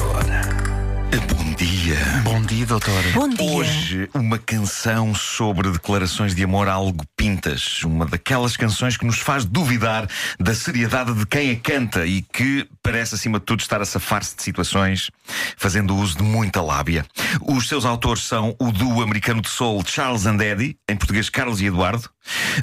Bom 0.00 1.54
dia. 1.56 1.96
Bom 2.24 2.40
dia, 2.42 2.64
doutor. 2.64 3.02
Bom 3.12 3.28
dia. 3.28 3.50
Hoje, 3.52 4.08
uma 4.14 4.38
canção 4.38 5.14
sobre 5.14 5.70
declarações 5.70 6.34
de 6.34 6.42
amor 6.42 6.68
algo 6.68 7.04
pintas. 7.16 7.82
Uma 7.84 8.06
daquelas 8.06 8.56
canções 8.56 8.96
que 8.96 9.04
nos 9.04 9.18
faz 9.18 9.44
duvidar 9.44 10.08
da 10.38 10.54
seriedade 10.54 11.12
de 11.12 11.26
quem 11.26 11.50
a 11.50 11.56
canta 11.56 12.06
e 12.06 12.22
que 12.22 12.66
parece, 12.82 13.14
acima 13.14 13.38
de 13.38 13.44
tudo, 13.44 13.60
estar 13.60 13.82
a 13.82 13.84
safar-se 13.84 14.36
de 14.36 14.42
situações 14.42 15.10
fazendo 15.56 15.94
uso 15.94 16.16
de 16.16 16.22
muita 16.22 16.62
lábia. 16.62 17.04
Os 17.46 17.68
seus 17.68 17.84
autores 17.84 18.22
são 18.24 18.54
o 18.58 18.72
duo 18.72 19.02
americano 19.02 19.40
de 19.40 19.48
soul 19.48 19.82
Charles 19.86 20.26
and 20.26 20.38
Eddie, 20.42 20.76
em 20.88 20.96
português 20.96 21.28
Carlos 21.28 21.60
e 21.60 21.66
Eduardo. 21.66 22.08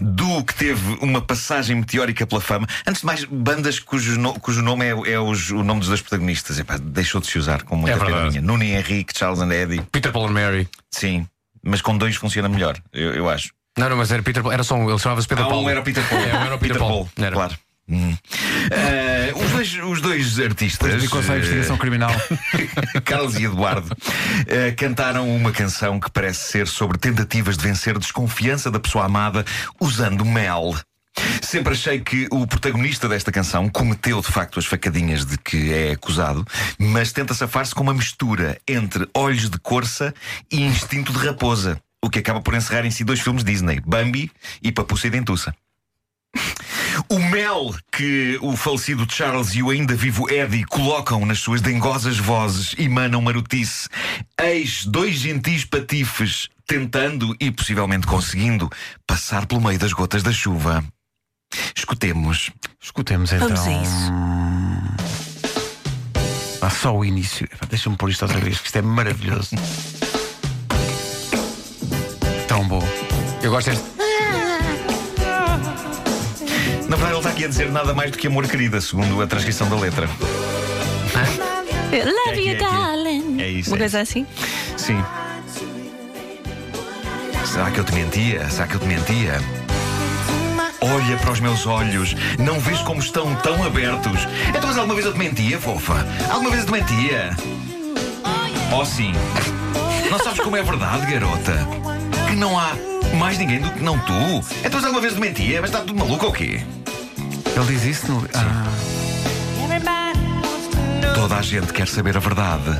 Duo 0.01 0.43
que 0.43 0.53
teve 0.53 0.97
uma 1.01 1.21
passagem 1.21 1.75
meteórica 1.77 2.25
pela 2.27 2.41
fama. 2.41 2.67
Antes 2.85 3.01
de 3.01 3.05
mais, 3.05 3.23
bandas 3.25 3.79
cujo, 3.79 4.17
no- 4.19 4.39
cujo 4.39 4.61
nome 4.61 4.85
é, 4.85 5.13
é 5.13 5.19
os- 5.19 5.49
o 5.51 5.63
nome 5.63 5.79
dos 5.79 5.89
dois 5.89 6.01
protagonistas. 6.01 6.59
Epá, 6.59 6.77
deixou 6.77 7.19
de 7.21 7.27
se 7.27 7.37
usar 7.37 7.63
com 7.63 7.75
muita 7.75 7.97
É 7.97 8.29
minha. 8.29 8.41
Nuno 8.41 8.63
Henrique, 8.63 9.17
Charles 9.17 9.39
and 9.41 9.51
Eddie. 9.51 9.81
Peter 9.91 10.11
Paul 10.11 10.27
and 10.29 10.33
Mary. 10.33 10.67
Sim, 10.91 11.27
mas 11.63 11.81
com 11.81 11.97
dois 11.97 12.15
funciona 12.15 12.47
melhor, 12.49 12.77
eu, 12.93 13.13
eu 13.13 13.29
acho. 13.29 13.51
Não, 13.77 13.89
não, 13.89 13.97
mas 13.97 14.11
era 14.11 14.23
Peter 14.23 14.41
Paul. 14.41 14.51
Era 14.53 14.63
só 14.63 14.75
um, 14.75 14.89
ele 14.89 14.97
chamava-se 14.97 15.27
Peter 15.27 15.45
Ah, 15.45 15.49
Paul. 15.49 15.63
um 15.63 15.69
era 15.69 15.81
Peter 15.83 16.03
Paul. 16.09 16.19
É, 16.19 16.33
um 16.33 16.45
era 16.45 16.55
o 16.55 16.59
Peter 16.59 16.77
Paul. 16.79 17.09
Era. 17.17 17.31
Claro. 17.31 17.57
Hum. 17.89 18.15
Eh, 18.69 19.33
os, 19.33 19.51
dois, 19.51 19.73
os 19.83 20.01
dois 20.01 20.39
artistas, 20.39 20.95
Dedicou-se 20.95 21.31
à 21.31 21.35
eh, 21.35 21.37
investigação 21.37 21.77
criminal. 21.77 22.11
Carlos 23.05 23.35
e 23.35 23.45
Eduardo, 23.45 23.95
eh, 24.45 24.71
cantaram 24.71 25.33
uma 25.33 25.51
canção 25.51 25.99
que 25.99 26.11
parece 26.11 26.51
ser 26.51 26.67
sobre 26.67 26.97
tentativas 26.97 27.57
de 27.57 27.63
vencer 27.63 27.97
desconfiança 27.97 28.69
da 28.69 28.79
pessoa 28.79 29.05
amada 29.05 29.45
usando 29.79 30.25
mel. 30.25 30.75
Sempre 31.41 31.73
achei 31.73 31.99
que 31.99 32.27
o 32.29 32.45
protagonista 32.45 33.07
desta 33.07 33.31
canção 33.31 33.69
cometeu 33.69 34.21
de 34.21 34.27
facto 34.27 34.59
as 34.59 34.65
facadinhas 34.65 35.25
de 35.25 35.37
que 35.37 35.73
é 35.73 35.91
acusado, 35.91 36.45
mas 36.77 37.11
tenta 37.11 37.33
safar-se 37.33 37.73
com 37.73 37.81
uma 37.83 37.93
mistura 37.93 38.59
entre 38.67 39.07
olhos 39.15 39.49
de 39.49 39.57
corça 39.57 40.13
e 40.51 40.61
instinto 40.61 41.11
de 41.11 41.19
raposa, 41.19 41.81
o 42.03 42.09
que 42.09 42.19
acaba 42.19 42.41
por 42.41 42.53
encerrar 42.53 42.85
em 42.85 42.91
si 42.91 43.03
dois 43.03 43.19
filmes 43.19 43.43
Disney, 43.43 43.81
Bambi 43.83 44.31
e 44.61 44.71
Papuça 44.71 45.07
e 45.07 45.09
Dentuça. 45.09 45.55
O 47.09 47.19
mel 47.19 47.73
que 47.91 48.39
o 48.41 48.55
falecido 48.57 49.07
Charles 49.09 49.55
e 49.55 49.63
o 49.63 49.69
ainda 49.69 49.95
vivo 49.95 50.29
Eddie 50.29 50.65
colocam 50.65 51.25
nas 51.25 51.39
suas 51.39 51.61
dengosas 51.61 52.17
vozes 52.17 52.75
emanam 52.77 53.21
marotice. 53.21 53.87
Eis 54.39 54.85
dois 54.85 55.15
gentis 55.15 55.63
patifes 55.63 56.49
tentando 56.65 57.33
e 57.39 57.49
possivelmente 57.49 58.05
conseguindo 58.05 58.69
passar 59.07 59.45
pelo 59.45 59.61
meio 59.61 59.79
das 59.79 59.93
gotas 59.93 60.21
da 60.21 60.33
chuva. 60.33 60.83
Escutemos. 61.73 62.51
Escutemos 62.81 63.31
então. 63.31 63.47
Vamos 63.47 63.65
a 63.65 63.71
isso. 63.71 64.11
Ah, 66.61 66.69
só 66.69 66.93
o 66.93 67.05
início. 67.05 67.47
Deixa-me 67.69 67.95
pôr 67.95 68.09
isto 68.09 68.23
outra 68.23 68.41
vez, 68.41 68.59
que 68.59 68.67
isto 68.67 68.77
é 68.77 68.81
maravilhoso. 68.81 69.55
Tão 72.49 72.67
bom. 72.67 72.83
Eu 73.41 73.51
gosto 73.51 73.69
deste. 73.69 73.96
A 77.43 77.47
dizer 77.49 77.71
nada 77.71 77.93
mais 77.93 78.11
do 78.11 78.17
que 78.17 78.27
amor 78.27 78.47
querida, 78.47 78.81
segundo 78.81 79.21
a 79.21 79.27
transcrição 79.27 79.69
da 79.69 79.75
letra. 79.77 80.07
Love 81.91 81.95
É 81.95 82.31
aqui, 82.31 82.39
you, 82.41 82.47
é 82.49 82.51
aqui. 82.51 82.63
darling. 82.63 83.41
É 83.41 83.47
isso, 83.49 83.69
Uma 83.69 83.77
é 83.77 83.79
coisa 83.79 84.01
assim? 84.01 84.25
Sim. 84.75 85.01
Será 87.45 87.71
que 87.71 87.79
eu 87.79 87.83
te 87.83 87.93
mentia? 87.93 88.49
Será 88.49 88.67
que 88.67 88.75
eu 88.75 88.79
te 88.79 88.85
mentia? 88.87 89.39
Olha 90.81 91.17
para 91.17 91.31
os 91.31 91.39
meus 91.39 91.65
olhos, 91.65 92.15
não 92.39 92.59
vês 92.59 92.79
como 92.81 92.99
estão 92.99 93.33
tão 93.35 93.63
abertos? 93.63 94.27
Então, 94.49 94.63
mas 94.67 94.77
alguma 94.77 94.95
vez 94.95 95.05
eu 95.05 95.13
te 95.13 95.19
mentia, 95.19 95.59
fofa? 95.59 96.05
Alguma 96.29 96.49
vez 96.51 96.63
eu 96.63 96.67
te 96.67 96.71
mentia? 96.73 97.35
Oh, 98.75 98.83
sim. 98.85 99.13
Não 100.11 100.19
sabes 100.19 100.39
como 100.41 100.57
é 100.57 100.63
verdade, 100.63 101.05
garota? 101.11 101.53
Que 102.29 102.35
não 102.35 102.57
há 102.59 102.71
mais 103.17 103.37
ninguém 103.37 103.59
do 103.61 103.71
que 103.71 103.81
não 103.81 103.97
tu? 103.99 104.13
Então, 104.59 104.71
mas 104.73 104.83
alguma 104.83 105.01
vez 105.01 105.13
eu 105.13 105.19
te 105.19 105.25
mentia? 105.27 105.61
Mas 105.61 105.69
está 105.69 105.79
tudo 105.83 105.97
maluco 105.97 106.25
ou 106.25 106.31
quê? 106.33 106.61
Ele 107.57 107.65
diz 107.65 107.83
isso 107.85 108.11
no. 108.11 108.23
Ah, 108.35 108.67
Toda 111.15 111.37
a 111.37 111.41
gente 111.41 111.73
quer 111.73 111.87
saber 111.87 112.15
a 112.15 112.19
verdade. 112.19 112.77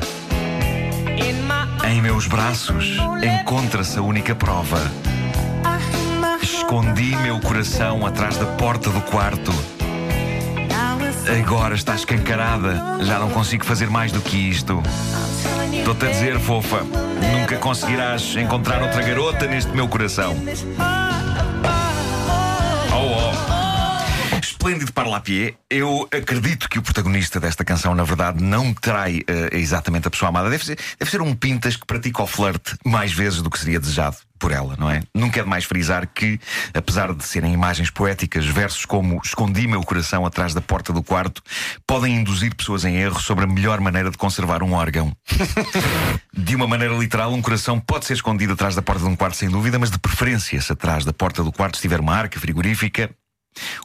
Em 1.84 2.00
meus 2.00 2.28
braços 2.28 2.96
encontra-se 3.20 3.98
a 3.98 4.02
única 4.02 4.36
prova. 4.36 4.80
Escondi 6.40 7.16
meu 7.16 7.40
coração 7.40 8.06
atrás 8.06 8.36
da 8.36 8.46
porta 8.46 8.88
do 8.90 9.00
quarto. 9.00 9.52
Agora 11.40 11.74
está 11.74 11.96
escancarada. 11.96 12.80
Já 13.02 13.18
não 13.18 13.30
consigo 13.30 13.64
fazer 13.64 13.90
mais 13.90 14.12
do 14.12 14.20
que 14.20 14.36
isto. 14.36 14.80
Estou-te 15.72 16.06
a 16.06 16.08
dizer, 16.08 16.38
fofa, 16.38 16.84
nunca 17.32 17.56
conseguirás 17.56 18.36
encontrar 18.36 18.80
outra 18.80 19.02
garota 19.02 19.44
neste 19.48 19.72
meu 19.72 19.88
coração. 19.88 20.36
Esplêndido 24.68 24.92
parlapié. 24.92 25.54
Eu 25.70 26.06
acredito 26.14 26.68
que 26.68 26.78
o 26.78 26.82
protagonista 26.82 27.40
desta 27.40 27.64
canção, 27.64 27.94
na 27.94 28.04
verdade, 28.04 28.44
não 28.44 28.74
trai 28.74 29.22
eh, 29.26 29.48
exatamente 29.52 30.06
a 30.06 30.10
pessoa 30.10 30.28
amada. 30.28 30.50
Deve 30.50 30.62
ser, 30.62 30.78
deve 30.98 31.10
ser 31.10 31.22
um 31.22 31.34
pintas 31.34 31.74
que 31.74 31.86
pratica 31.86 32.22
o 32.22 32.26
flerte 32.26 32.76
mais 32.84 33.10
vezes 33.10 33.40
do 33.40 33.48
que 33.48 33.58
seria 33.58 33.80
desejado 33.80 34.18
por 34.38 34.52
ela, 34.52 34.76
não 34.78 34.90
é? 34.90 35.00
Nunca 35.14 35.40
é 35.40 35.42
demais 35.42 35.64
frisar 35.64 36.06
que, 36.06 36.38
apesar 36.74 37.14
de 37.14 37.24
serem 37.24 37.54
imagens 37.54 37.88
poéticas, 37.88 38.44
versos 38.44 38.84
como 38.84 39.18
Escondi 39.24 39.66
meu 39.66 39.82
coração 39.82 40.26
atrás 40.26 40.52
da 40.52 40.60
porta 40.60 40.92
do 40.92 41.02
quarto 41.02 41.42
podem 41.86 42.16
induzir 42.16 42.54
pessoas 42.54 42.84
em 42.84 42.94
erro 42.96 43.22
sobre 43.22 43.44
a 43.44 43.48
melhor 43.48 43.80
maneira 43.80 44.10
de 44.10 44.18
conservar 44.18 44.62
um 44.62 44.74
órgão. 44.74 45.16
De 46.30 46.54
uma 46.54 46.68
maneira 46.68 46.94
literal, 46.94 47.32
um 47.32 47.40
coração 47.40 47.80
pode 47.80 48.04
ser 48.04 48.12
escondido 48.12 48.52
atrás 48.52 48.74
da 48.74 48.82
porta 48.82 49.02
de 49.02 49.08
um 49.08 49.16
quarto, 49.16 49.36
sem 49.36 49.48
dúvida, 49.48 49.78
mas 49.78 49.90
de 49.90 49.98
preferência, 49.98 50.60
se 50.60 50.72
atrás 50.72 51.06
da 51.06 51.12
porta 51.12 51.42
do 51.42 51.50
quarto 51.50 51.76
estiver 51.76 52.00
uma 52.00 52.14
arca 52.14 52.38
frigorífica 52.38 53.10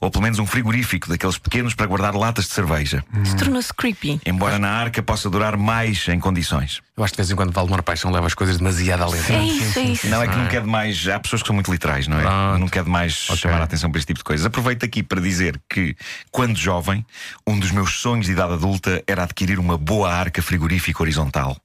ou 0.01 0.09
pelo 0.11 0.23
menos 0.23 0.39
um 0.39 0.45
frigorífico 0.45 1.07
daqueles 1.09 1.37
pequenos 1.37 1.73
para 1.73 1.85
guardar 1.85 2.15
latas 2.15 2.45
de 2.45 2.51
cerveja. 2.53 3.03
Isso 3.23 3.35
tornou-se 3.37 3.73
creepy. 3.73 4.19
Embora 4.25 4.57
na 4.59 4.69
arca 4.69 5.01
possa 5.03 5.29
durar 5.29 5.57
mais 5.57 6.07
em 6.07 6.19
condições. 6.19 6.81
Eu 6.95 7.03
acho 7.03 7.13
que 7.13 7.17
de 7.17 7.23
vez 7.23 7.31
em 7.31 7.35
quando 7.35 7.51
Valdemar 7.51 7.81
Paixão 7.83 8.11
leva 8.11 8.27
as 8.27 8.33
coisas 8.35 8.57
demasiado 8.57 9.03
à 9.03 9.07
letra. 9.07 9.33
É 9.35 9.43
isso, 9.45 9.79
é 9.79 9.81
isso. 9.83 10.07
Não 10.07 10.21
é 10.21 10.27
que 10.27 10.35
nunca 10.35 10.57
é 10.57 10.61
demais. 10.61 11.07
Há 11.07 11.19
pessoas 11.19 11.41
que 11.41 11.47
são 11.47 11.53
muito 11.55 11.71
literais, 11.71 12.07
não 12.07 12.19
é? 12.19 12.21
Pronto. 12.21 12.59
Nunca 12.59 12.79
é 12.79 12.83
demais 12.83 13.23
Ok. 13.29 13.37
chamar 13.37 13.61
a 13.61 13.63
atenção 13.63 13.89
para 13.89 13.97
este 13.99 14.07
tipo 14.07 14.19
de 14.19 14.23
coisas. 14.23 14.45
Aproveito 14.45 14.83
aqui 14.85 15.01
para 15.01 15.19
dizer 15.19 15.59
que, 15.69 15.95
quando 16.31 16.55
jovem, 16.57 17.03
um 17.47 17.57
dos 17.57 17.71
meus 17.71 17.99
sonhos 17.99 18.27
de 18.27 18.31
idade 18.33 18.53
adulta 18.53 19.03
era 19.07 19.23
adquirir 19.23 19.57
uma 19.59 19.77
boa 19.77 20.13
arca 20.13 20.41
frigorífica 20.41 21.01
horizontal. 21.01 21.57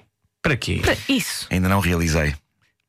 Para 0.42 0.56
quê? 0.56 0.80
Para 0.82 0.96
Isso. 1.08 1.46
Ainda 1.50 1.68
não 1.68 1.80
realizei. 1.80 2.34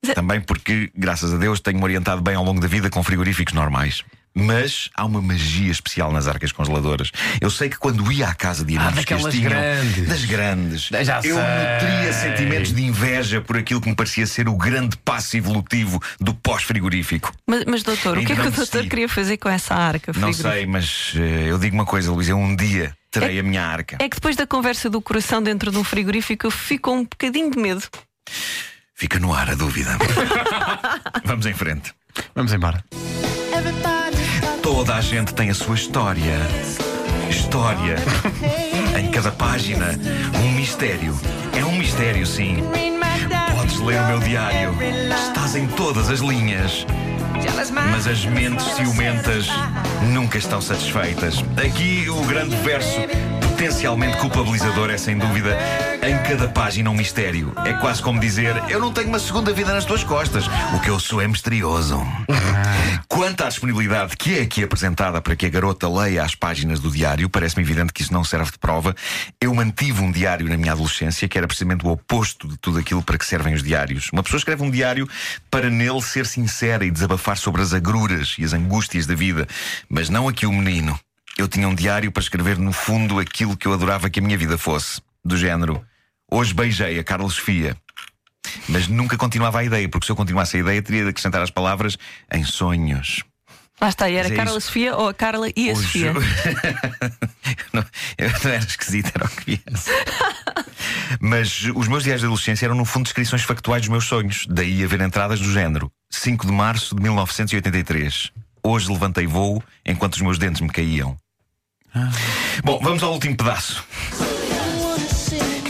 Zé- 0.06 0.14
Também 0.14 0.40
porque, 0.40 0.90
graças 0.96 1.34
a 1.34 1.38
Deus, 1.38 1.60
tenho-me 1.60 1.84
orientado 1.84 2.22
bem 2.22 2.36
ao 2.36 2.44
longo 2.44 2.62
da 2.62 2.68
vida 2.68 2.90
com 2.90 3.04
frigoríficos 3.04 3.54
normais. 3.54 4.04
Mas 4.34 4.90
há 4.96 5.06
uma 5.06 5.22
magia 5.22 5.72
especial 5.72 6.12
nas 6.12 6.28
arcas 6.28 6.52
congeladoras. 6.52 7.12
Eu 7.42 7.50
sei 7.50 7.68
que 7.70 7.78
quando 7.78 8.10
ia 8.12 8.28
à 8.28 8.34
casa 8.36 8.64
de 8.64 8.78
amigos 8.78 9.04
que 9.06 9.14
as 9.14 9.26
Ah, 9.26 9.30
tinham, 9.30 9.50
grandes. 9.50 10.08
das 10.08 10.26
grandes, 10.26 10.82
Já 10.84 11.18
eu 11.24 11.36
sei. 11.36 11.44
nutria 11.44 12.14
sentimentos 12.14 12.74
de 12.74 12.84
inveja 12.84 13.42
por 13.42 13.58
aquilo 13.58 13.82
que 13.82 13.90
me 13.90 13.96
parecia 13.96 14.26
ser 14.28 14.48
o 14.48 14.56
grande 14.56 14.96
passo 14.98 15.36
evolutivo 15.36 16.02
do 16.20 16.34
pós-frigorífico. 16.34 17.34
Mas, 17.48 17.66
mas, 17.66 17.84
doutor, 17.84 18.16
o 18.18 18.20
Ainda 18.20 18.28
que 18.28 18.40
é 18.40 18.44
que 18.44 18.48
o 18.48 18.52
doutor 18.52 18.86
queria 18.88 19.10
fazer 19.10 19.38
com 19.38 19.50
essa 19.50 19.74
arca 19.76 20.12
Não 20.16 20.32
sei, 20.32 20.66
mas 20.66 21.14
eh, 21.16 21.46
eu 21.50 21.58
digo 21.58 21.76
uma 21.76 21.86
coisa, 21.86 22.12
Luís, 22.12 22.30
eu 22.30 22.38
um 22.38 22.56
dia 22.56 22.96
terei 23.12 23.40
a 23.40 23.44
minha 23.44 23.64
arca. 23.66 23.98
É 24.00 24.08
que 24.08 24.16
depois 24.16 24.36
da 24.36 24.46
conversa 24.46 24.90
do 24.90 25.02
coração 25.02 25.42
dentro 25.42 25.72
de 25.72 25.78
um 25.78 25.84
frigorífico 25.84 26.46
eu 26.46 26.52
fico 26.52 26.92
com 26.92 26.98
um 27.00 27.04
bocadinho 27.04 27.50
de 27.52 27.58
medo. 27.60 27.84
Fica 28.96 29.18
no 29.20 29.34
ar 29.34 29.50
a 29.50 29.56
dúvida. 29.56 29.98
Vamos 31.26 31.46
em 31.46 31.54
frente. 31.54 31.94
vamos 32.36 32.54
embora. 32.54 32.84
Toda 34.72 34.94
a 34.94 35.02
gente 35.02 35.34
tem 35.34 35.50
a 35.50 35.54
sua 35.56 35.74
história. 35.74 36.38
História. 37.28 37.96
Em 39.00 39.10
cada 39.10 39.32
página, 39.32 40.00
um 40.36 40.52
mistério. 40.52 41.20
É 41.58 41.66
um 41.66 41.72
mistério, 41.72 42.24
sim. 42.24 42.58
Podes 43.56 43.80
ler 43.80 44.00
o 44.00 44.06
meu 44.06 44.20
diário. 44.20 44.76
Estás 45.12 45.56
em 45.56 45.66
todas 45.70 46.12
as 46.12 46.20
linhas. 46.20 46.86
Mas 47.92 48.06
as 48.06 48.24
mentes 48.26 48.64
ciumentas 48.76 49.48
nunca 50.14 50.38
estão 50.38 50.62
satisfeitas. 50.62 51.44
Aqui 51.58 52.08
o 52.08 52.24
grande 52.26 52.56
verso, 52.58 53.00
potencialmente 53.60 54.16
culpabilizador, 54.20 54.90
é 54.90 54.98
sem 54.98 55.18
dúvida 55.18 55.58
em 56.02 56.18
cada 56.24 56.48
página 56.48 56.90
um 56.90 56.94
mistério. 56.94 57.52
É 57.66 57.74
quase 57.74 58.02
como 58.02 58.18
dizer: 58.18 58.56
Eu 58.70 58.80
não 58.80 58.94
tenho 58.94 59.10
uma 59.10 59.20
segunda 59.20 59.52
vida 59.52 59.74
nas 59.74 59.84
tuas 59.84 60.02
costas. 60.02 60.46
O 60.74 60.80
que 60.80 60.90
eu 60.90 60.98
sou 60.98 61.22
é 61.22 61.28
misterioso. 61.28 62.02
Quanto 63.10 63.44
à 63.44 63.50
disponibilidade 63.50 64.16
que 64.16 64.40
é 64.40 64.44
aqui 64.44 64.64
apresentada 64.64 65.22
para 65.22 65.36
que 65.36 65.46
a 65.46 65.50
garota 65.50 65.90
leia 65.90 66.24
as 66.24 66.36
páginas 66.36 66.80
do 66.80 66.90
diário, 66.90 67.30
parece-me 67.30 67.62
evidente 67.62 67.92
que 67.92 68.02
isso 68.02 68.14
não 68.14 68.24
serve 68.24 68.50
de 68.50 68.58
prova. 68.58 68.96
Eu 69.42 69.54
mantive 69.54 70.02
um 70.02 70.10
diário 70.10 70.48
na 70.48 70.56
minha 70.56 70.72
adolescência 70.72 71.28
que 71.28 71.38
era 71.38 71.46
precisamente 71.46 71.86
o 71.86 71.90
oposto 71.90 72.48
de 72.48 72.56
tudo 72.56 72.80
aquilo 72.80 73.04
para 73.04 73.18
que 73.18 73.26
servem 73.26 73.54
os 73.54 73.62
diários. 73.62 74.10
Uma 74.14 74.24
pessoa 74.24 74.38
escreve 74.38 74.64
um 74.64 74.72
diário 74.72 75.06
para 75.52 75.70
nele 75.70 76.02
ser 76.02 76.26
sincera 76.26 76.86
e 76.86 76.92
desabafar 76.92 77.36
sobre 77.36 77.62
as 77.62 77.74
agruras 77.74 78.38
e 78.40 78.46
as 78.46 78.54
angústias 78.54 79.06
da 79.06 79.16
vida, 79.16 79.46
mas 79.90 80.08
não 80.08 80.30
aqui 80.30 80.46
o 80.46 80.54
menino. 80.54 80.98
Eu 81.40 81.48
tinha 81.48 81.70
um 81.70 81.74
diário 81.74 82.12
para 82.12 82.22
escrever 82.22 82.58
no 82.58 82.74
fundo 82.74 83.18
aquilo 83.18 83.56
que 83.56 83.66
eu 83.66 83.72
adorava 83.74 84.10
que 84.10 84.20
a 84.20 84.22
minha 84.22 84.38
vida 84.38 84.58
fosse. 84.58 85.02
do 85.24 85.38
género: 85.38 85.82
Hoje 86.30 86.54
beijei 86.54 87.00
a 87.00 87.04
Carlos 87.04 87.38
Fia. 87.38 87.78
Mas 88.68 88.90
nunca 88.90 89.16
continuava 89.18 89.60
a 89.60 89.64
ideia, 89.64 89.88
porque 89.88 90.06
se 90.06 90.12
eu 90.12 90.18
continuasse 90.18 90.58
a 90.58 90.60
ideia, 90.60 90.82
teria 90.82 91.04
de 91.04 91.10
acrescentar 91.12 91.42
as 91.42 91.50
palavras 91.50 91.98
em 92.34 92.44
sonhos. 92.44 93.24
Lá 93.80 93.88
está, 93.88 94.10
e 94.10 94.16
era 94.16 94.28
é 94.28 94.36
Carla 94.36 94.58
isso. 94.58 94.68
Sofia 94.68 94.94
ou 94.98 95.08
a 95.08 95.14
Carla 95.14 95.48
e 95.56 95.70
a 95.70 95.74
Hoje- 95.74 95.84
Sofia. 95.84 96.14
não, 97.72 97.86
eu 98.18 98.30
não 98.44 98.52
era 98.52 98.58
esquisito, 98.66 99.12
era 99.16 99.26
o 99.26 99.30
que 99.30 99.46
viesse. 99.66 99.92
Mas 101.22 101.64
os 101.74 101.88
meus 101.88 102.04
dias 102.04 102.20
de 102.20 102.26
adolescência 102.26 102.66
eram, 102.66 102.76
no 102.76 102.84
fundo, 102.84 103.06
descrições 103.06 103.44
factuais 103.44 103.82
dos 103.84 103.90
meus 103.90 104.04
sonhos. 104.06 104.46
Daí 104.50 104.84
haver 104.84 105.00
entradas 105.00 105.40
do 105.40 105.52
género: 105.54 105.90
5 106.10 106.46
de 106.46 106.52
março 106.52 106.96
de 106.96 107.02
1983. 107.02 108.32
Hoje 108.62 108.92
levantei 108.92 109.26
voo 109.26 109.64
enquanto 109.86 110.16
os 110.16 110.22
meus 110.22 110.38
dentes 110.38 110.60
me 110.60 110.70
caíam. 110.70 111.18
Bom, 112.64 112.80
vamos 112.82 113.04
ao 113.04 113.14
último 113.14 113.36
pedaço. 113.36 113.84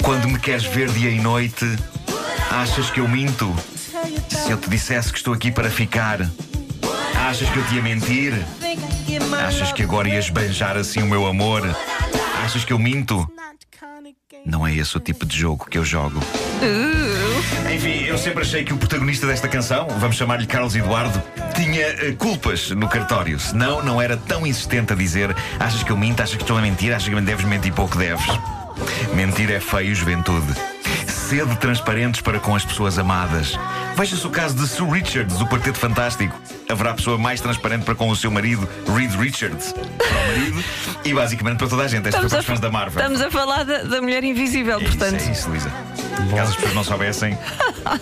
Quando 0.01 0.27
me 0.27 0.39
queres 0.39 0.63
ver 0.65 0.89
dia 0.89 1.09
e 1.09 1.19
noite, 1.19 1.65
achas 2.49 2.89
que 2.89 2.99
eu 2.99 3.07
minto? 3.07 3.53
Se 4.29 4.51
eu 4.51 4.57
te 4.57 4.69
dissesse 4.69 5.11
que 5.11 5.17
estou 5.17 5.33
aqui 5.33 5.51
para 5.51 5.69
ficar, 5.69 6.19
achas 7.27 7.49
que 7.49 7.57
eu 7.57 7.65
te 7.67 7.75
ia 7.75 7.81
mentir? 7.81 8.33
Achas 9.45 9.71
que 9.71 9.83
agora 9.83 10.09
ias 10.09 10.29
banjar 10.29 10.77
assim 10.77 11.01
o 11.01 11.07
meu 11.07 11.25
amor? 11.25 11.63
Achas 12.43 12.63
que 12.65 12.73
eu 12.73 12.79
minto? 12.79 13.29
Não 14.49 14.65
é 14.65 14.73
esse 14.73 14.97
o 14.97 14.99
tipo 14.99 15.27
de 15.27 15.37
jogo 15.37 15.67
que 15.69 15.77
eu 15.77 15.85
jogo. 15.85 16.19
Enfim, 17.71 18.03
eu 18.05 18.17
sempre 18.17 18.41
achei 18.41 18.63
que 18.63 18.73
o 18.73 18.77
protagonista 18.77 19.27
desta 19.27 19.47
canção, 19.47 19.87
vamos 19.99 20.15
chamar-lhe 20.15 20.47
Carlos 20.47 20.75
Eduardo, 20.75 21.21
tinha 21.55 21.85
eh, 21.85 22.15
culpas 22.17 22.71
no 22.71 22.89
cartório. 22.89 23.39
Senão, 23.39 23.83
não 23.83 24.01
era 24.01 24.17
tão 24.17 24.47
insistente 24.47 24.91
a 24.91 24.95
dizer: 24.95 25.35
Achas 25.59 25.83
que 25.83 25.91
eu 25.91 25.97
minto? 25.97 26.23
Achas 26.23 26.35
que 26.35 26.41
estou 26.41 26.57
a 26.57 26.61
mentir? 26.61 26.91
Achas 26.91 27.07
que 27.07 27.13
me 27.13 27.21
deves 27.21 27.45
mentir 27.45 27.71
pouco 27.71 27.95
deves? 27.95 28.25
Mentir 29.13 29.51
é 29.51 29.59
feio, 29.59 29.93
juventude. 29.93 30.51
Sede 31.07 31.55
transparentes 31.57 32.21
para 32.21 32.39
com 32.39 32.55
as 32.55 32.65
pessoas 32.65 32.97
amadas. 32.97 33.53
Veja-se 33.99 34.25
o 34.25 34.29
caso 34.29 34.55
de 34.55 34.65
Sue 34.65 34.89
Richards, 34.89 35.37
do 35.37 35.45
Quarteto 35.45 35.77
Fantástico. 35.77 36.33
Haverá 36.69 36.93
pessoa 36.93 37.17
mais 37.17 37.41
transparente 37.41 37.83
para 37.83 37.93
com 37.93 38.07
o 38.07 38.15
seu 38.15 38.31
marido, 38.31 38.65
Reed 38.95 39.13
Richards. 39.15 39.73
Para 39.73 39.83
o 39.83 40.27
marido 40.27 40.63
e 41.03 41.13
basicamente 41.13 41.57
para 41.57 41.67
toda 41.67 41.83
a 41.83 41.87
gente. 41.89 42.07
Esta 42.07 42.21
foi 42.21 42.29
para 42.29 42.39
os 42.39 42.45
fãs 42.45 42.61
da 42.61 42.71
Marvel. 42.71 42.97
estamos 42.97 43.19
a 43.19 43.29
falar 43.29 43.65
da, 43.65 43.83
da 43.83 44.01
mulher 44.01 44.23
invisível, 44.23 44.79
É 44.79 44.83
isso, 44.83 44.97
portanto. 44.97 45.21
é 45.21 45.31
isso, 45.33 45.49
Luísa. 45.49 45.69
Caso 46.33 46.51
as 46.51 46.55
pessoas 46.55 46.73
não 46.75 46.83
soubessem, 46.85 47.37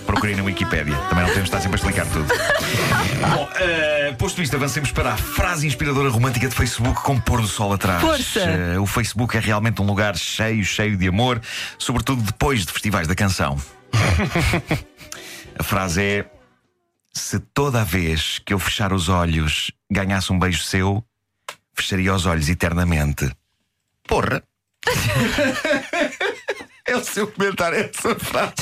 procurem 0.05 0.35
na 0.35 0.43
Wikipédia. 0.43 0.95
Também 1.09 1.25
não 1.25 1.33
temos 1.33 1.49
de 1.49 1.55
estar 1.55 1.61
sempre 1.61 1.73
a 1.73 1.77
explicar 1.77 2.05
tudo. 2.05 2.27
Bom, 3.33 3.49
eh, 3.55 4.13
posto 4.19 4.39
isto, 4.39 4.55
avancemos 4.55 4.91
para 4.91 5.13
a 5.13 5.17
frase 5.17 5.65
inspiradora 5.65 6.09
romântica 6.09 6.47
de 6.47 6.53
Facebook 6.53 7.01
com 7.01 7.19
pôr 7.19 7.41
do 7.41 7.47
sol 7.47 7.73
atrás. 7.73 8.01
Força! 8.01 8.41
Eh, 8.41 8.77
o 8.77 8.85
Facebook 8.85 9.35
é 9.35 9.39
realmente 9.39 9.81
um 9.81 9.85
lugar 9.85 10.15
cheio, 10.15 10.63
cheio 10.63 10.95
de 10.95 11.07
amor, 11.07 11.41
sobretudo 11.79 12.21
depois 12.21 12.67
de 12.67 12.71
festivais 12.71 13.07
da 13.07 13.15
canção. 13.15 13.59
a 15.57 15.63
frase 15.63 16.01
é: 16.01 16.25
Se 17.13 17.39
toda 17.39 17.81
a 17.81 17.83
vez 17.83 18.39
que 18.39 18.53
eu 18.53 18.59
fechar 18.59 18.93
os 18.93 19.09
olhos 19.09 19.71
ganhasse 19.89 20.31
um 20.31 20.39
beijo 20.39 20.63
seu, 20.63 21.03
fecharia 21.73 22.13
os 22.13 22.25
olhos 22.25 22.49
eternamente. 22.49 23.29
Porra! 24.07 24.43
É 26.87 26.95
o 26.95 27.03
seu 27.03 27.27
comentário, 27.27 27.77
é 27.77 27.81
a 27.81 28.01
sua 28.01 28.17
frase. 28.17 28.53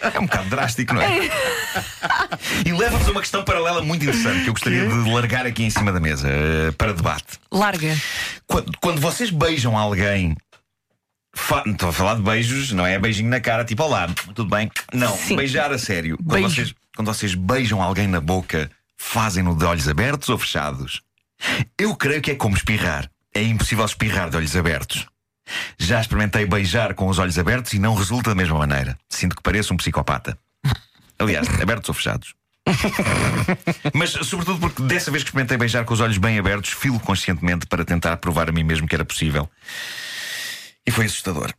É 0.00 0.20
um 0.20 0.26
bocado 0.26 0.48
drástico, 0.48 0.94
não 0.94 1.02
é? 1.02 1.28
e 2.64 2.72
leva-nos 2.72 3.08
a 3.08 3.10
uma 3.10 3.20
questão 3.20 3.42
paralela 3.42 3.82
muito 3.82 4.04
interessante 4.04 4.44
que 4.44 4.48
eu 4.48 4.52
gostaria 4.52 4.86
de 4.86 5.10
largar 5.10 5.46
aqui 5.46 5.64
em 5.64 5.70
cima 5.70 5.90
da 5.90 5.98
mesa 5.98 6.28
eh, 6.28 6.70
para 6.78 6.92
debate. 6.92 7.40
Larga. 7.50 7.96
Quando, 8.46 8.70
quando 8.80 9.00
vocês 9.00 9.30
beijam 9.30 9.76
alguém. 9.76 10.36
Fa- 11.36 11.62
Estou 11.66 11.90
a 11.90 11.92
falar 11.92 12.16
de 12.16 12.22
beijos, 12.22 12.72
não 12.72 12.86
é 12.86 12.98
beijinho 12.98 13.28
na 13.30 13.40
cara, 13.40 13.64
tipo 13.64 13.82
olá, 13.82 14.08
tudo 14.34 14.46
bem? 14.48 14.70
Não, 14.92 15.16
Sim. 15.16 15.36
beijar 15.36 15.70
a 15.72 15.78
sério. 15.78 16.16
Quando 16.16 16.30
Beijo. 16.42 16.48
vocês, 16.54 16.74
quando 16.96 17.06
vocês 17.14 17.34
beijam 17.34 17.80
alguém 17.82 18.06
na 18.08 18.20
boca, 18.20 18.70
fazem-no 18.96 19.54
de 19.56 19.64
olhos 19.64 19.88
abertos 19.88 20.28
ou 20.28 20.38
fechados? 20.38 21.02
Eu 21.78 21.94
creio 21.94 22.20
que 22.22 22.30
é 22.30 22.34
como 22.34 22.56
espirrar. 22.56 23.08
É 23.34 23.42
impossível 23.42 23.84
espirrar 23.84 24.30
de 24.30 24.36
olhos 24.38 24.56
abertos. 24.56 25.06
Já 25.78 26.00
experimentei 26.00 26.44
beijar 26.46 26.94
com 26.94 27.06
os 27.08 27.18
olhos 27.18 27.38
abertos 27.38 27.72
e 27.74 27.78
não 27.78 27.94
resulta 27.94 28.30
da 28.30 28.34
mesma 28.34 28.58
maneira. 28.58 28.98
Sinto 29.08 29.36
que 29.36 29.42
pareço 29.42 29.72
um 29.74 29.76
psicopata. 29.76 30.36
Aliás, 31.18 31.46
abertos 31.60 31.88
ou 31.90 31.94
fechados. 31.94 32.34
Mas, 33.94 34.10
sobretudo, 34.10 34.58
porque 34.58 34.82
dessa 34.82 35.10
vez 35.10 35.22
que 35.22 35.28
experimentei 35.28 35.56
beijar 35.56 35.84
com 35.84 35.94
os 35.94 36.00
olhos 36.00 36.18
bem 36.18 36.38
abertos, 36.38 36.70
filo 36.70 36.98
conscientemente 36.98 37.66
para 37.66 37.84
tentar 37.84 38.16
provar 38.16 38.48
a 38.48 38.52
mim 38.52 38.64
mesmo 38.64 38.88
que 38.88 38.94
era 38.94 39.04
possível. 39.04 39.48
E 40.86 40.90
foi 40.90 41.06
assustador. 41.06 41.52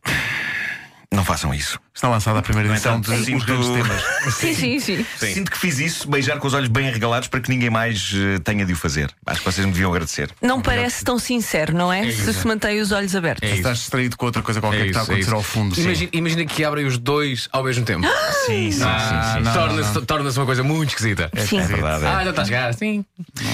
Não 1.10 1.24
façam 1.24 1.54
isso. 1.54 1.80
Está 1.94 2.06
lançada 2.06 2.38
a 2.38 2.42
primeira 2.42 2.68
edição 2.70 2.98
entanto, 2.98 3.14
de 3.14 3.20
Os 3.20 3.24
sinto- 3.26 3.46
Grandes 3.46 3.68
Temas. 3.70 4.02
Sim, 4.34 4.54
sim, 4.54 4.78
sim. 4.78 5.06
Sinto 5.32 5.50
que 5.50 5.58
fiz 5.58 5.78
isso, 5.78 6.08
beijar 6.08 6.38
com 6.38 6.46
os 6.46 6.52
olhos 6.52 6.68
bem 6.68 6.86
arregalados 6.86 7.28
para 7.28 7.40
que 7.40 7.48
ninguém 7.48 7.70
mais 7.70 8.12
eh, 8.14 8.38
tenha 8.40 8.64
de 8.66 8.74
o 8.74 8.76
fazer. 8.76 9.10
Acho 9.26 9.40
que 9.40 9.46
vocês 9.50 9.66
me 9.66 9.72
deviam 9.72 9.90
agradecer. 9.90 10.30
Não 10.42 10.60
parece 10.60 11.02
tão 11.02 11.18
sincero, 11.18 11.74
não 11.74 11.90
é? 11.90 12.10
Se 12.12 12.32
se 12.34 12.46
mantém 12.46 12.78
os 12.80 12.92
olhos 12.92 13.16
abertos. 13.16 13.48
É. 13.50 13.54
Estás 13.56 13.78
distraído 13.78 14.18
com 14.18 14.26
outra 14.26 14.42
coisa 14.42 14.60
qualquer 14.60 14.80
É 14.80 14.82
que 14.84 14.88
está 14.90 15.00
a 15.00 15.02
é 15.04 15.06
acontecer 15.06 15.32
ao 15.34 15.42
fundo. 15.42 15.80
Imagina, 15.80 16.10
imagina 16.12 16.44
que 16.44 16.62
abrem 16.62 16.84
os 16.84 16.98
dois 16.98 17.48
ao 17.52 17.64
mesmo 17.64 17.86
tempo. 17.86 18.06
Sim, 18.46 18.70
sim, 18.70 18.82
Ah, 18.84 19.34
sim. 19.38 19.44
sim. 19.44 19.52
Torna-se 19.52 20.02
torna-se 20.06 20.38
uma 20.38 20.46
coisa 20.46 20.62
muito 20.62 20.90
esquisita. 20.90 21.30
Sim. 21.48 21.58
É 21.58 21.66
verdade. 21.66 22.04
é. 22.04 22.08
Ah, 22.08 22.22
já 22.24 22.30
estás 22.30 22.50
cá, 22.50 22.72
sim. 22.74 23.02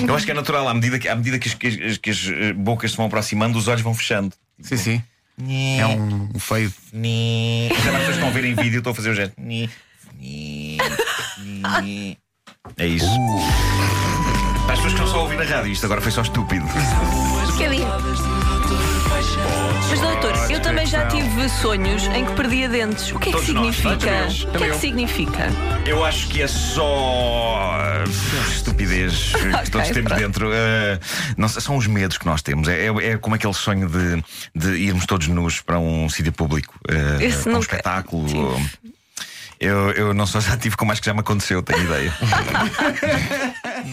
Eu 0.07 0.15
acho 0.15 0.25
que 0.27 0.33
é 0.33 0.35
natural, 0.35 0.69
à 0.69 0.75
medida 0.75 0.99
que, 0.99 1.09
à 1.09 1.15
medida 1.15 1.39
que, 1.39 1.49
as, 1.49 1.55
que 1.55 1.67
as- 1.69 1.99
que 1.99 2.11
as, 2.11 2.27
eh, 2.29 2.53
bocas 2.53 2.91
se 2.91 2.97
vão 2.97 3.07
aproximando, 3.07 3.57
os 3.57 3.69
olhos 3.69 3.81
vão 3.81 3.95
fechando. 3.95 4.35
Sim, 4.61 4.77
sim. 4.77 5.03
É 5.39 5.87
um, 5.87 6.31
um 6.35 6.39
feio. 6.39 6.73
Já 6.93 7.91
as 7.91 7.97
pessoas 7.99 8.15
estão 8.17 8.29
a 8.29 8.33
ver 8.33 8.45
em 8.45 8.55
vídeo, 8.55 8.79
estou 8.79 8.93
a 8.93 8.95
fazer 8.95 9.11
o 9.11 9.15
gesto. 9.15 9.35
É 12.77 12.87
isso. 12.87 13.07
Para 14.65 14.75
as 14.75 14.81
pessoas 14.81 14.95
que 14.95 15.01
não 15.01 15.07
só 15.07 15.21
ouvem 15.23 15.37
na 15.37 15.45
rádio, 15.45 15.73
isto 15.73 15.85
agora 15.85 16.01
foi 16.01 16.13
só 16.13 16.23
estúpido. 16.23 16.65
Bocadinho. 17.53 17.87
Mas, 19.91 20.01
doutor, 20.01 20.51
eu 20.51 20.61
também 20.61 20.87
já 20.87 21.07
tive 21.07 21.49
sonhos 21.49 22.07
em 22.07 22.25
que 22.25 22.33
perdia 22.33 22.69
dentes. 22.69 23.13
O 23.13 23.19
que 23.19 23.29
é 23.29 23.33
que 23.33 23.39
Todos 23.39 23.55
nós, 23.55 23.77
significa? 23.77 24.29
O 24.49 24.59
que 24.59 24.65
é 24.65 24.71
que 24.71 24.77
significa? 24.77 25.49
Eu 25.87 26.05
acho 26.05 26.29
que 26.29 26.43
é 26.43 26.49
só 26.49 27.77
uh, 27.77 27.84
estupidez 28.85 29.33
que 29.65 29.71
todos 29.71 29.89
temos 29.89 30.09
pronto. 30.13 30.21
dentro. 30.21 30.49
Uh, 30.49 31.01
não 31.37 31.49
sei, 31.49 31.61
são 31.63 31.77
os 31.77 31.87
medos 31.87 32.19
que 32.19 32.27
nós 32.27 32.43
temos. 32.43 32.69
É, 32.69 32.87
é- 32.87 33.11
é 33.13 33.17
como 33.19 33.35
aquele 33.35 33.55
sonho 33.55 33.89
de, 33.89 34.23
de 34.55 34.69
irmos 34.77 35.07
todos 35.07 35.27
nus 35.29 35.61
para 35.61 35.79
um 35.79 36.09
sítio 36.09 36.33
público, 36.33 36.75
uh, 36.91 37.51
um 37.57 37.59
espetáculo. 37.61 38.27
tive. 38.29 38.95
Eu, 39.61 39.93
eu 39.93 40.13
não 40.13 40.27
só 40.27 40.41
já 40.41 40.57
tive, 40.57 40.77
como 40.77 40.93
acho 40.93 41.01
que 41.01 41.07
já 41.07 41.15
me 41.15 41.21
aconteceu, 41.21 41.63
tenho 41.63 41.85
ideia. 41.85 42.13